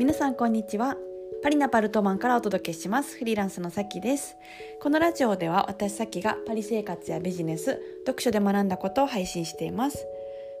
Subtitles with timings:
[0.00, 0.96] 皆さんこんにちは。
[1.42, 3.18] パリナパルトマンからお届けします。
[3.18, 4.38] フリーランスのさきです。
[4.80, 10.06] このラジオでは私さきがパリ生活やビジネス読書で学んだことを配信しています。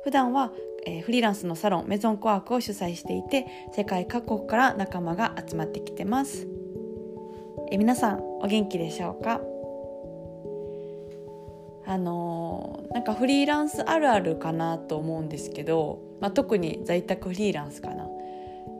[0.04, 0.52] 普段は、
[0.84, 6.46] えー、フリーランスのサロンメゾンコワークを主催していて世界各国から仲間が集まってきてます。
[7.72, 9.40] え皆さんお元気でしょうか？
[11.86, 18.06] あのー、なんかフリーランスあるあるかなと思うんですけど、まあ、特に在宅フリーランスかな、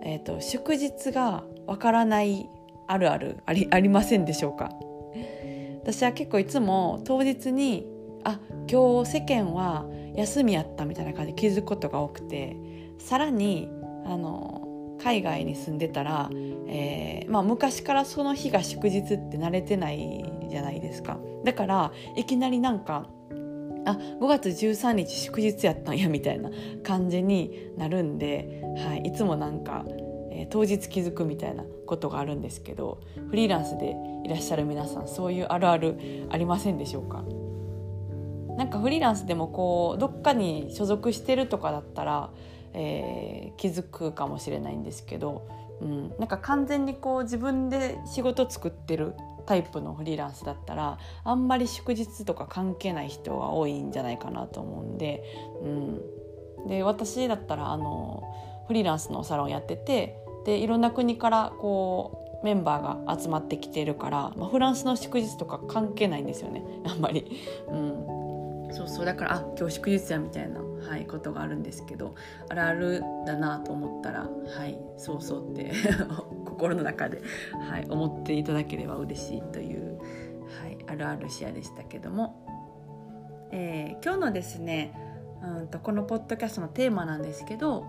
[0.03, 2.49] えーと、祝日がわからない
[2.89, 4.71] あるあるありありませんでしょうか？
[5.83, 7.87] 私は結構いつも当日に
[8.25, 8.39] あ
[8.71, 12.57] 今日世間は休みやったみたいな感じで気づくことが多くて
[12.99, 13.69] さらに
[14.05, 16.29] あの海外に住んでたら、
[16.69, 21.19] えーまあ、昔からその日が祝日って慣れてないじゃないですか。
[21.45, 23.09] だからいきなりなんか
[23.87, 26.51] あ5月13日祝日やったんやみたいな
[26.83, 29.85] 感じになるんで、はい、いつもなんか、
[30.31, 33.01] えー、当日気づくみたいなことがあるんですけど
[33.31, 37.25] フリーランスでいらっしゃる皆さんそういうあるあるありませんでしょうか？
[38.57, 42.31] なんかフリーランスでもこうどっかに所属してるとかだったら、
[42.75, 45.49] えー、気づくかもしれないんですけど、
[45.81, 49.15] うん、なんか完全にこう自分で仕事作ってる
[49.47, 55.23] タイプのフリーランスだったらあんまり祝日とか関係ない人が多いんじゃないかなと思うんで,、
[55.63, 55.67] う
[56.67, 58.23] ん、で私だったらあの
[58.69, 66.63] フリーランスのサロンやっててでいろんな国からこうメンバーが集まってきてるから、まあ、フランスの祝日とか関係ないんですよね。
[66.87, 67.39] あんまり。
[67.69, 68.20] うん。
[68.73, 72.15] そうそうだからあ今日祝日やみたいな、はい、ことがあるんですけど
[72.49, 75.73] あるあるだなと思ったらはいそうそうって
[76.45, 77.23] 心の中で、
[77.69, 84.93] はい、思っていただければ嬉しいという、はい、あるあるシェアでしたけども、えー、今日のですね
[85.43, 87.87] うんとこのポッドキャストのテーマなんですけど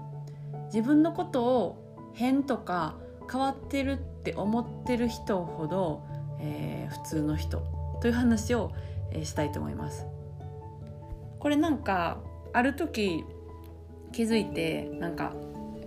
[0.66, 2.96] 自分のことを変とか
[3.30, 6.04] 変わってるって思ってる人ほど、
[6.40, 7.62] えー、普通の人
[8.02, 8.72] という話を、
[9.12, 10.06] えー、したいと思います。
[11.42, 12.20] これなんか
[12.54, 13.26] ある時
[14.12, 15.34] 気づいてなんか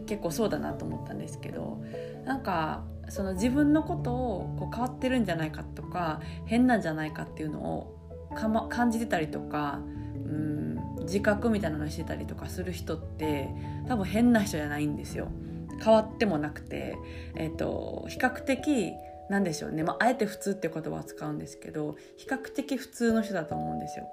[0.07, 1.83] 結構そうだなと思ったんですけど
[2.25, 7.97] なんかその自分のことをこう変わってるんじゃないかとか変なんじゃないかっていうのを
[8.35, 9.81] か、ま、感じてたりとか
[10.27, 13.49] うん自覚みたいなのしてたりとかする人って
[13.87, 15.29] 多分変な人じゃないんですよ。
[15.83, 16.97] 変わってもなくて、
[17.35, 18.93] えーと、比較的
[19.29, 24.07] なんでしょうね、まあ、あえて普通って言葉を使うんですけど比較的普通の人だと思うんですよ。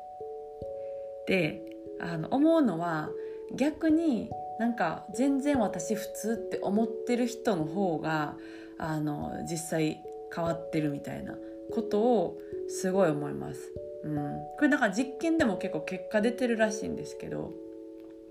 [1.31, 1.61] で
[2.01, 3.09] あの思うのは
[3.55, 8.35] 逆になんか全然私普通って思ってる人の方が
[8.77, 10.03] あの実際
[10.35, 11.35] 変わってるみたいな
[11.73, 12.37] ことを
[12.67, 13.71] すごい思います。
[14.03, 14.13] うん、
[14.57, 17.53] これだから実験でも結構結果出てるらしいんですけど、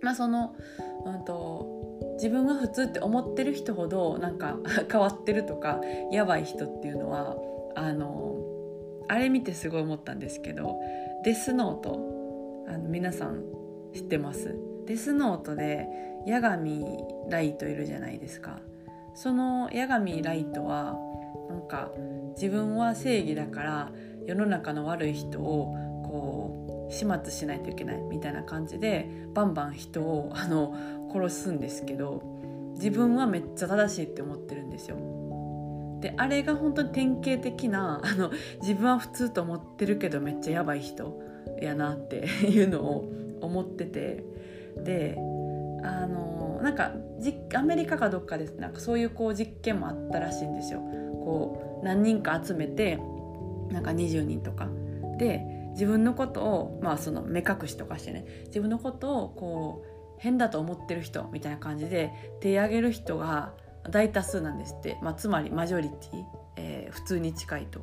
[0.02, 0.54] まあ、その、
[1.06, 4.58] うんと、自分が普通って思ってる人ほどなんか
[4.92, 5.80] 変わってるとか
[6.10, 7.38] やばい人っていうのは
[7.76, 8.36] あの
[9.08, 10.78] あれ見てすごい思ったんですけど
[11.24, 12.19] デスノート
[12.68, 13.44] あの皆さん
[13.92, 14.56] 知ってます。
[14.86, 15.86] デスノートで
[16.26, 16.84] 八神
[17.28, 18.58] ライトいるじゃないですか。
[19.14, 20.96] その八神ライトは
[21.48, 21.90] なんか
[22.34, 23.92] 自分は正義だから
[24.26, 30.76] 世の中の悪い人をこう始末しないといけないみたいな感じでバンバン人をあの
[31.12, 32.22] 殺すんですけど
[32.74, 34.96] 自分はめっちゃ正しいって思ってるんですよ。
[36.00, 41.20] であれが本当に典型的なあの自分は普通と思ってるけどめっちゃやばい人。
[41.60, 44.24] やなって いうのを思ってて
[44.84, 45.16] で
[45.82, 46.92] あのなんか
[47.54, 50.80] アメリカかどっかですなんかそういうこう実験もあったらしいんですよ。
[50.80, 52.98] こう何人か集めて
[53.70, 54.68] なんか20人とか
[55.18, 63.54] で自分のことをまあその目隠しとかしてね自分のことをこう変だと思ってる人みたいな感じで手挙げる人が
[63.88, 66.24] 大多数なんですって、まあ、つまりマジョリティ、
[66.56, 67.80] えー、普通に近いと。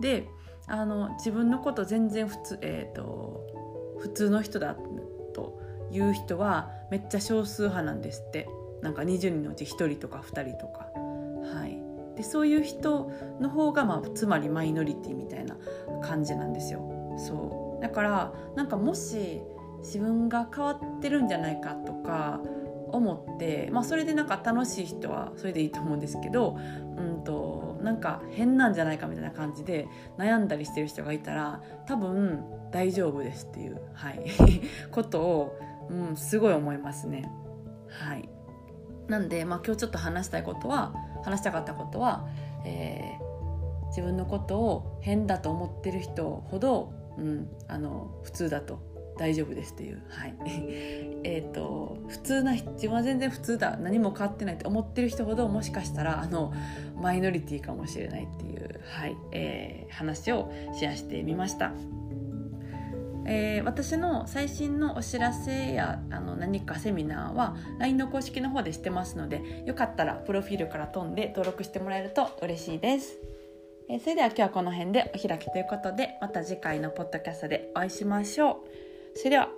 [0.00, 0.26] で
[0.68, 3.46] あの自分のこと全然普通,、えーと、
[4.00, 4.76] 普通の人だ
[5.34, 5.60] と
[5.90, 8.48] いう人はめっちゃ少数派なんですって
[8.82, 10.86] なんか20人のうち1人とか2人とか。
[11.46, 11.80] はい、
[12.16, 13.10] でそういう人
[13.40, 15.56] の方が、まあ、つまりマイノリティみたいな
[16.02, 16.80] 感じなんですよ。
[17.18, 19.40] そうだからなんかもし
[19.78, 22.40] 自分が変わってるんじゃないかとか
[22.92, 26.56] 思って、まあ、それでなんか楽しい人はそれでいいと思うんですけど、
[26.96, 34.20] うんとなんか変なんじゃないかみたいな感じで悩んだりしてる人がいたら多分大丈夫ですっていう、はい、
[34.90, 35.58] ことを、
[35.90, 37.30] うん、すごい思いますね。
[37.88, 38.28] はい、
[39.08, 42.26] なんで、まあ、今日ちょっと話したいことは話したかったことは、
[42.64, 48.80] えー、自分のことを変だと思ってる人ほど、うん、あの普通だと
[49.18, 50.34] 大丈夫ですっていうはい
[51.24, 56.52] えっと普通な自分は全然普通だ何も変わってないって思ってる人ほどもしかしたらあの
[57.00, 61.72] マイノリティかもしれないっていう、はいえー、話をシェアしてみました。
[63.28, 73.18] えー、私の最新のお知らせやあの何かセミナーは LINE の公式の方でしてますのでよかったらプロフィールから飛んで登録してもらえると嬉しいです。
[73.88, 78.85] えー、それでは今日はこの辺でお開きということでまた次回のポッドキャストでお会いしましょう。
[79.16, 79.55] それでは。